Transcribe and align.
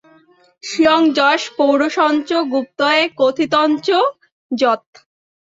স্বীয়ং 0.63 1.01
যশ 1.17 1.41
পৌরুষঞ্চ 1.57 2.29
গুপ্তয়ে 2.51 3.03
কথিতঞ্চ 3.19 3.87
যৎ। 4.51 4.83